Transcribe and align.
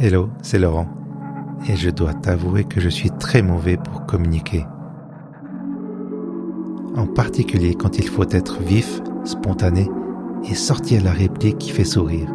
Hello, 0.00 0.30
c'est 0.42 0.60
Laurent. 0.60 0.86
Et 1.68 1.74
je 1.74 1.90
dois 1.90 2.14
t'avouer 2.14 2.62
que 2.62 2.80
je 2.80 2.88
suis 2.88 3.10
très 3.10 3.42
mauvais 3.42 3.76
pour 3.76 4.06
communiquer. 4.06 4.64
En 6.94 7.08
particulier 7.08 7.74
quand 7.74 7.98
il 7.98 8.06
faut 8.06 8.30
être 8.30 8.60
vif, 8.62 9.00
spontané 9.24 9.90
et 10.48 10.54
sortir 10.54 11.02
la 11.02 11.10
réplique 11.10 11.58
qui 11.58 11.72
fait 11.72 11.82
sourire. 11.82 12.32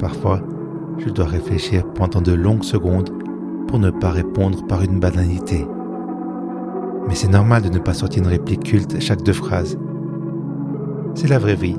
Parfois, 0.00 0.40
je 0.98 1.10
dois 1.10 1.26
réfléchir 1.26 1.86
pendant 1.92 2.20
de 2.20 2.32
longues 2.32 2.64
secondes 2.64 3.10
pour 3.68 3.78
ne 3.78 3.90
pas 3.90 4.10
répondre 4.10 4.66
par 4.66 4.82
une 4.82 4.98
banalité. 4.98 5.64
Mais 7.06 7.14
c'est 7.14 7.30
normal 7.30 7.62
de 7.62 7.68
ne 7.68 7.78
pas 7.78 7.94
sortir 7.94 8.24
une 8.24 8.28
réplique 8.28 8.64
culte 8.64 8.98
chaque 8.98 9.22
deux 9.22 9.32
phrases. 9.32 9.78
C'est 11.14 11.28
la 11.28 11.38
vraie 11.38 11.54
vie, 11.54 11.76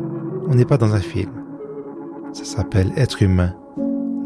on 0.48 0.56
n'est 0.56 0.64
pas 0.64 0.78
dans 0.78 0.96
un 0.96 1.02
film. 1.02 1.32
Ça 2.32 2.46
s'appelle 2.46 2.94
être 2.96 3.22
humain 3.22 3.54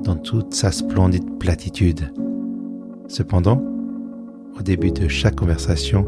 dans 0.03 0.15
toute 0.15 0.53
sa 0.53 0.71
splendide 0.71 1.37
platitude. 1.39 2.11
Cependant, 3.07 3.61
au 4.57 4.61
début 4.61 4.91
de 4.91 5.07
chaque 5.07 5.35
conversation, 5.35 6.05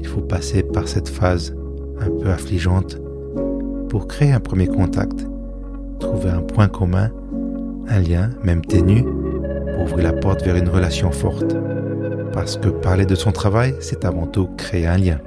il 0.00 0.06
faut 0.06 0.20
passer 0.20 0.62
par 0.62 0.88
cette 0.88 1.08
phase 1.08 1.54
un 2.00 2.10
peu 2.10 2.30
affligeante 2.30 2.98
pour 3.88 4.08
créer 4.08 4.32
un 4.32 4.40
premier 4.40 4.66
contact, 4.66 5.26
trouver 6.00 6.30
un 6.30 6.42
point 6.42 6.68
commun, 6.68 7.10
un 7.88 8.00
lien, 8.00 8.30
même 8.42 8.64
ténu, 8.64 9.04
pour 9.04 9.82
ouvrir 9.84 10.04
la 10.04 10.12
porte 10.12 10.42
vers 10.42 10.56
une 10.56 10.68
relation 10.68 11.10
forte. 11.10 11.56
Parce 12.32 12.56
que 12.56 12.68
parler 12.68 13.06
de 13.06 13.14
son 13.14 13.30
travail, 13.30 13.74
c'est 13.80 14.04
avant 14.04 14.26
tout 14.26 14.48
créer 14.56 14.86
un 14.86 14.96
lien. 14.96 15.18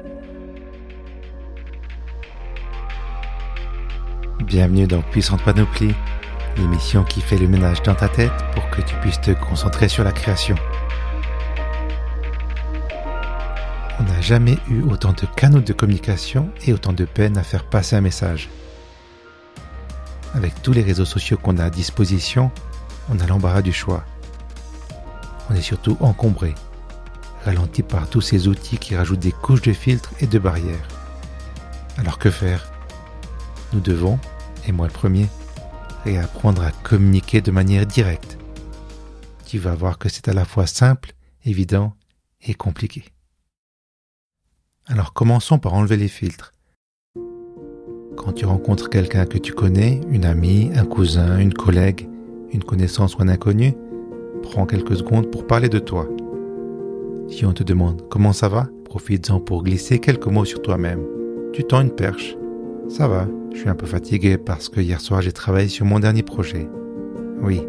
Bienvenue 4.43 4.88
dans 4.88 5.02
Puissante 5.02 5.43
Panoplie 5.43 5.96
l'émission 6.58 7.04
qui 7.04 7.22
fait 7.22 7.38
le 7.38 7.48
ménage 7.48 7.82
dans 7.84 7.95
ta 7.95 8.08
tête 8.08 8.32
pour 8.54 8.70
que 8.70 8.82
tu 8.82 8.96
puisses 8.96 9.22
te 9.22 9.32
concentrer 9.32 9.90
sur 9.90 10.04
la 10.04 10.12
création. 10.12 10.55
On 13.99 14.04
n'a 14.04 14.21
jamais 14.21 14.57
eu 14.70 14.82
autant 14.82 15.13
de 15.13 15.26
canaux 15.35 15.62
de 15.62 15.74
communication 15.74 16.49
et 16.65 16.74
autant 16.74 16.93
de 16.93 17.05
peine 17.05 17.38
à 17.38 17.43
faire 17.43 17.65
passer 17.65 17.96
un 17.96 18.02
message. 18.02 18.49
Avec 20.34 20.62
tous 20.62 20.74
les 20.74 20.84
réseaux 20.84 21.05
sociaux 21.05 21.38
qu'on 21.38 21.57
a 21.57 21.65
à 21.65 21.70
disposition, 21.70 22.52
on 23.10 23.20
a 23.20 23.27
l'embarras 23.27 23.62
du 23.62 23.71
choix. 23.71 24.04
On 25.49 25.55
est 25.55 25.62
surtout 25.62 25.98
encombré, 26.02 26.55
ralenti 27.46 27.84
par 27.84 28.10
tous 28.10 28.21
ces 28.21 28.48
outils 28.48 28.77
qui 28.77 28.96
rajoutent 28.96 29.20
des 29.20 29.32
couches 29.32 29.62
de 29.62 29.74
filtres 29.74 30.12
et 30.20 30.27
de 30.27 30.40
barrières. 30.40 30.87
Alors 31.98 32.18
que 32.18 32.32
faire? 32.32 32.68
Nous 33.71 33.80
devons, 33.80 34.20
et 34.68 34.71
moi 34.71 34.87
le 34.87 34.93
premier, 34.93 35.30
et 36.06 36.18
apprendre 36.18 36.64
à 36.64 36.72
communiquer 36.72 37.42
de 37.42 37.52
manière 37.52 37.86
directe. 37.86 38.38
Tu 39.46 39.60
vas 39.60 39.76
voir 39.76 39.98
que 39.98 40.10
c'est 40.10 40.28
à 40.28 40.34
la 40.34 40.46
fois 40.46 40.68
simple, 40.68 41.14
évident 41.44 41.94
et 42.46 42.54
compliqué. 42.54 43.06
Alors 44.88 45.14
commençons 45.14 45.60
par 45.60 45.74
enlever 45.74 45.98
les 45.98 46.08
filtres. 46.08 46.52
Quand 48.18 48.34
tu 48.34 48.46
rencontres 48.46 48.90
quelqu'un 48.90 49.26
que 49.26 49.38
tu 49.38 49.54
connais, 49.54 50.02
une 50.10 50.26
amie, 50.26 50.72
un 50.76 50.86
cousin, 50.86 51.40
une 51.40 51.54
collègue, 51.54 52.08
une 52.54 52.64
connaissance 52.64 53.16
ou 53.16 53.22
un 53.22 53.28
inconnu, 53.28 53.74
prends 54.42 54.66
quelques 54.66 54.98
secondes 54.98 55.30
pour 55.32 55.48
parler 55.48 55.70
de 55.70 55.80
toi. 55.80 56.08
Si 57.30 57.46
on 57.46 57.54
te 57.54 57.64
demande 57.64 58.08
comment 58.10 58.34
ça 58.34 58.48
va, 58.48 58.68
profites-en 58.86 59.40
pour 59.40 59.64
glisser 59.64 60.00
quelques 60.00 60.28
mots 60.28 60.46
sur 60.46 60.62
toi-même. 60.62 61.04
Tu 61.54 61.64
tends 61.64 61.82
une 61.82 61.94
perche. 61.94 62.36
Ça 62.90 63.08
va, 63.08 63.28
je 63.52 63.58
suis 63.58 63.70
un 63.70 63.76
peu 63.76 63.86
fatigué 63.86 64.38
parce 64.38 64.69
que 64.69 64.80
hier 64.80 65.02
soir 65.02 65.22
j'ai 65.22 65.31
travaillé 65.31 65.68
sur 65.68 65.86
mon 65.86 66.00
dernier 66.00 66.24
projet. 66.24 66.69
Oui, 67.42 67.62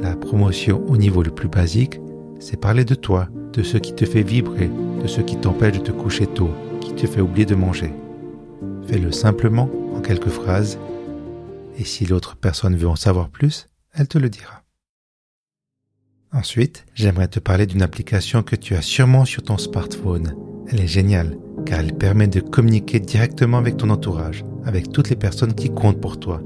la 0.00 0.14
promotion 0.14 0.84
au 0.86 0.96
niveau 0.96 1.22
le 1.22 1.30
plus 1.30 1.48
basique, 1.48 2.00
c'est 2.38 2.60
parler 2.60 2.84
de 2.84 2.94
toi, 2.94 3.28
de 3.52 3.62
ce 3.62 3.78
qui 3.78 3.94
te 3.94 4.04
fait 4.04 4.22
vibrer, 4.22 4.70
de 5.02 5.08
ce 5.08 5.20
qui 5.20 5.36
t'empêche 5.36 5.78
de 5.78 5.82
te 5.82 5.90
coucher 5.90 6.26
tôt, 6.26 6.50
qui 6.80 6.94
te 6.94 7.06
fait 7.06 7.20
oublier 7.20 7.46
de 7.46 7.54
manger. 7.54 7.92
Fais-le 8.86 9.10
simplement, 9.10 9.70
en 9.94 10.00
quelques 10.00 10.28
phrases, 10.28 10.78
et 11.78 11.84
si 11.84 12.06
l'autre 12.06 12.36
personne 12.36 12.76
veut 12.76 12.88
en 12.88 12.96
savoir 12.96 13.30
plus, 13.30 13.68
elle 13.94 14.08
te 14.08 14.18
le 14.18 14.28
dira. 14.28 14.62
Ensuite, 16.32 16.84
j'aimerais 16.94 17.28
te 17.28 17.40
parler 17.40 17.66
d'une 17.66 17.82
application 17.82 18.42
que 18.42 18.56
tu 18.56 18.74
as 18.74 18.82
sûrement 18.82 19.24
sur 19.24 19.42
ton 19.42 19.56
smartphone. 19.56 20.34
Elle 20.70 20.80
est 20.80 20.86
géniale, 20.86 21.36
car 21.64 21.80
elle 21.80 21.94
permet 21.94 22.26
de 22.26 22.40
communiquer 22.40 23.00
directement 23.00 23.58
avec 23.58 23.78
ton 23.78 23.90
entourage, 23.90 24.44
avec 24.64 24.92
toutes 24.92 25.08
les 25.08 25.16
personnes 25.16 25.54
qui 25.54 25.70
comptent 25.70 26.00
pour 26.00 26.20
toi. 26.20 26.42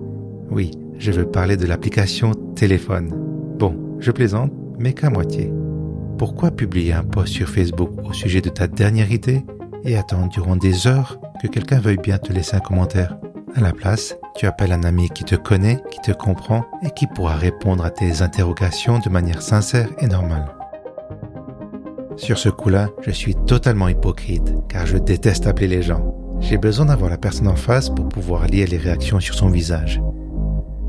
Oui, 0.50 0.70
je 0.98 1.10
veux 1.10 1.26
parler 1.26 1.56
de 1.56 1.66
l'application 1.66 2.32
téléphone. 2.54 3.12
Bon, 3.58 3.76
je 3.98 4.12
plaisante, 4.12 4.52
mais 4.78 4.92
qu'à 4.92 5.10
moitié. 5.10 5.52
Pourquoi 6.18 6.52
publier 6.52 6.92
un 6.92 7.02
post 7.02 7.32
sur 7.32 7.48
Facebook 7.48 7.90
au 8.04 8.12
sujet 8.12 8.40
de 8.40 8.48
ta 8.48 8.68
dernière 8.68 9.10
idée 9.10 9.44
et 9.84 9.96
attendre 9.96 10.28
durant 10.28 10.54
des 10.56 10.86
heures 10.86 11.18
que 11.42 11.48
quelqu'un 11.48 11.80
veuille 11.80 11.98
bien 11.98 12.18
te 12.18 12.32
laisser 12.32 12.54
un 12.54 12.60
commentaire? 12.60 13.16
À 13.56 13.60
la 13.60 13.72
place, 13.72 14.16
tu 14.36 14.46
appelles 14.46 14.72
un 14.72 14.84
ami 14.84 15.10
qui 15.10 15.24
te 15.24 15.34
connaît, 15.34 15.80
qui 15.90 15.98
te 16.00 16.16
comprend 16.16 16.64
et 16.82 16.90
qui 16.90 17.06
pourra 17.08 17.34
répondre 17.34 17.84
à 17.84 17.90
tes 17.90 18.22
interrogations 18.22 19.00
de 19.00 19.10
manière 19.10 19.42
sincère 19.42 19.88
et 19.98 20.06
normale. 20.06 20.46
Sur 22.16 22.38
ce 22.38 22.48
coup-là, 22.48 22.90
je 23.00 23.10
suis 23.10 23.34
totalement 23.34 23.88
hypocrite 23.88 24.54
car 24.68 24.86
je 24.86 24.98
déteste 24.98 25.46
appeler 25.46 25.68
les 25.68 25.82
gens. 25.82 26.14
J'ai 26.40 26.58
besoin 26.58 26.86
d'avoir 26.86 27.10
la 27.10 27.18
personne 27.18 27.48
en 27.48 27.56
face 27.56 27.88
pour 27.88 28.08
pouvoir 28.08 28.46
lire 28.46 28.68
les 28.68 28.76
réactions 28.76 29.20
sur 29.20 29.34
son 29.34 29.48
visage. 29.48 30.00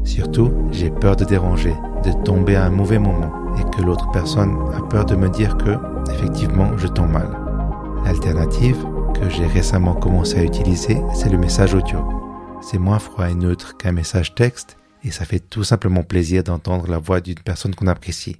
Surtout, 0.03 0.51
j'ai 0.71 0.89
peur 0.89 1.15
de 1.15 1.23
déranger, 1.23 1.73
de 2.03 2.11
tomber 2.23 2.55
à 2.55 2.65
un 2.65 2.69
mauvais 2.69 2.99
moment 2.99 3.31
et 3.57 3.75
que 3.75 3.81
l'autre 3.81 4.11
personne 4.11 4.57
a 4.75 4.81
peur 4.81 5.05
de 5.05 5.15
me 5.15 5.29
dire 5.29 5.57
que, 5.57 5.77
effectivement, 6.11 6.77
je 6.77 6.87
tombe 6.87 7.11
mal. 7.11 7.29
L'alternative 8.03 8.83
que 9.13 9.29
j'ai 9.29 9.45
récemment 9.45 9.93
commencé 9.93 10.39
à 10.39 10.43
utiliser, 10.43 10.97
c'est 11.13 11.29
le 11.29 11.37
message 11.37 11.73
audio. 11.73 11.99
C'est 12.61 12.79
moins 12.79 12.99
froid 12.99 13.29
et 13.29 13.35
neutre 13.35 13.77
qu'un 13.77 13.91
message 13.91 14.35
texte 14.35 14.77
et 15.03 15.11
ça 15.11 15.25
fait 15.25 15.39
tout 15.39 15.63
simplement 15.63 16.03
plaisir 16.03 16.43
d'entendre 16.43 16.89
la 16.89 16.97
voix 16.97 17.21
d'une 17.21 17.35
personne 17.35 17.75
qu'on 17.75 17.87
apprécie. 17.87 18.37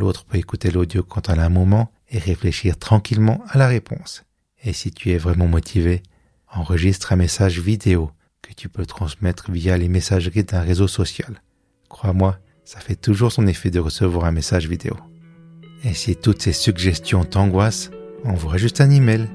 L'autre 0.00 0.24
peut 0.24 0.38
écouter 0.38 0.70
l'audio 0.70 1.02
quand 1.02 1.28
elle 1.28 1.40
a 1.40 1.44
un 1.44 1.50
moment 1.50 1.92
et 2.08 2.16
réfléchir 2.16 2.78
tranquillement 2.78 3.44
à 3.50 3.58
la 3.58 3.66
réponse. 3.66 4.24
Et 4.64 4.72
si 4.72 4.92
tu 4.92 5.10
es 5.10 5.18
vraiment 5.18 5.46
motivé, 5.46 6.02
enregistre 6.50 7.12
un 7.12 7.16
message 7.16 7.60
vidéo 7.60 8.10
que 8.40 8.54
tu 8.54 8.70
peux 8.70 8.86
transmettre 8.86 9.50
via 9.50 9.76
les 9.76 9.90
messageries 9.90 10.44
d'un 10.44 10.62
réseau 10.62 10.88
social. 10.88 11.42
Crois-moi, 11.90 12.38
ça 12.64 12.80
fait 12.80 12.94
toujours 12.94 13.30
son 13.30 13.46
effet 13.46 13.70
de 13.70 13.78
recevoir 13.78 14.24
un 14.24 14.32
message 14.32 14.68
vidéo. 14.68 14.96
Et 15.84 15.92
si 15.92 16.16
toutes 16.16 16.40
ces 16.40 16.54
suggestions 16.54 17.26
t'angoissent, 17.26 17.90
envoie 18.24 18.56
juste 18.56 18.80
un 18.80 18.88
email, 18.88 19.28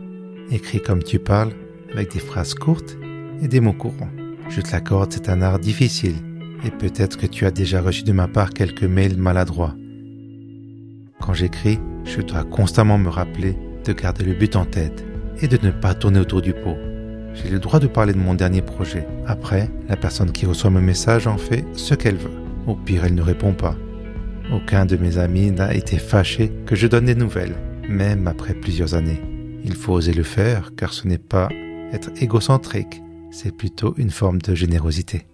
écrit 0.49 0.81
comme 0.81 1.03
tu 1.03 1.19
parles, 1.19 1.53
avec 1.93 2.11
des 2.11 2.19
phrases 2.19 2.55
courtes 2.55 2.97
et 3.39 3.47
des 3.47 3.59
mots 3.59 3.73
courants. 3.73 4.09
Je 4.49 4.61
te 4.61 4.71
l'accorde, 4.71 5.13
c'est 5.13 5.29
un 5.29 5.43
art 5.43 5.59
difficile, 5.59 6.15
et 6.63 6.71
peut-être 6.71 7.19
que 7.19 7.27
tu 7.27 7.45
as 7.45 7.51
déjà 7.51 7.83
reçu 7.83 8.01
de 8.01 8.13
ma 8.13 8.27
part 8.27 8.49
quelques 8.49 8.81
mails 8.81 9.17
maladroits. 9.17 9.75
Quand 11.21 11.33
j'écris, 11.33 11.79
je 12.03 12.21
dois 12.21 12.43
constamment 12.43 12.97
me 12.97 13.09
rappeler 13.09 13.57
de 13.83 13.93
garder 13.93 14.25
le 14.25 14.33
but 14.33 14.55
en 14.55 14.65
tête 14.65 15.05
et 15.41 15.47
de 15.47 15.57
ne 15.65 15.71
pas 15.71 15.93
tourner 15.93 16.19
autour 16.19 16.41
du 16.41 16.53
pot. 16.53 16.77
J'ai 17.33 17.49
le 17.49 17.59
droit 17.59 17.79
de 17.79 17.87
parler 17.87 18.13
de 18.13 18.19
mon 18.19 18.33
dernier 18.33 18.61
projet. 18.61 19.07
Après, 19.25 19.69
la 19.89 19.97
personne 19.97 20.31
qui 20.31 20.45
reçoit 20.45 20.69
mon 20.69 20.81
message 20.81 21.27
en 21.27 21.37
fait 21.37 21.65
ce 21.73 21.93
qu'elle 21.93 22.15
veut. 22.15 22.31
Au 22.67 22.75
pire, 22.75 23.05
elle 23.05 23.15
ne 23.15 23.21
répond 23.21 23.53
pas. 23.53 23.75
Aucun 24.53 24.85
de 24.85 24.95
mes 24.95 25.17
amis 25.17 25.51
n'a 25.51 25.73
été 25.73 25.97
fâché 25.97 26.51
que 26.65 26.75
je 26.75 26.87
donne 26.87 27.05
des 27.05 27.15
nouvelles, 27.15 27.55
même 27.89 28.27
après 28.27 28.53
plusieurs 28.53 28.93
années. 28.93 29.21
Il 29.63 29.75
faut 29.75 29.93
oser 29.93 30.13
le 30.13 30.23
faire 30.23 30.71
car 30.77 30.93
ce 30.93 31.07
n'est 31.07 31.17
pas 31.17 31.49
être 31.91 32.11
égocentrique, 32.21 33.01
c'est 33.31 33.55
plutôt 33.55 33.95
une 33.97 34.11
forme 34.11 34.41
de 34.41 34.53
générosité. 34.53 35.25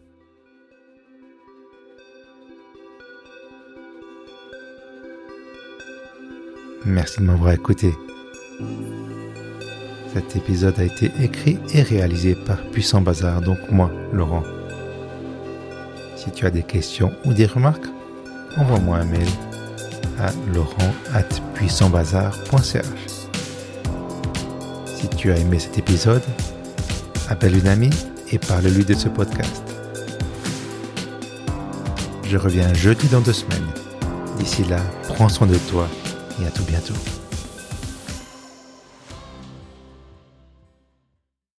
Merci 6.85 7.19
de 7.19 7.25
m'avoir 7.25 7.51
écouté. 7.51 7.93
Cet 10.13 10.35
épisode 10.35 10.79
a 10.79 10.83
été 10.83 11.11
écrit 11.21 11.59
et 11.73 11.83
réalisé 11.83 12.33
par 12.33 12.57
Puissant 12.71 13.01
Bazar, 13.01 13.41
donc 13.41 13.59
moi, 13.69 13.91
Laurent. 14.11 14.41
Si 16.15 16.31
tu 16.31 16.47
as 16.47 16.49
des 16.49 16.63
questions 16.63 17.11
ou 17.23 17.33
des 17.33 17.45
remarques, 17.45 17.85
envoie-moi 18.57 18.97
un 18.97 19.05
mail 19.05 19.27
à 20.19 20.31
laurent.puissantbazar.ch. 20.53 22.81
Si 24.85 25.07
tu 25.09 25.31
as 25.31 25.37
aimé 25.37 25.59
cet 25.59 25.77
épisode, 25.77 26.23
appelle 27.29 27.55
une 27.57 27.67
amie 27.67 27.91
et 28.31 28.39
parle-lui 28.39 28.85
de 28.85 28.95
ce 28.95 29.07
podcast. 29.07 29.61
Je 32.23 32.37
reviens 32.37 32.73
jeudi 32.73 33.05
dans 33.07 33.21
deux 33.21 33.33
semaines. 33.33 33.69
D'ici 34.39 34.63
là, 34.63 34.79
prends 35.07 35.29
soin 35.29 35.45
de 35.47 35.57
toi 35.69 35.87
et 36.41 36.47
à 36.47 36.51
tout 36.51 36.63
bientôt. 36.63 37.20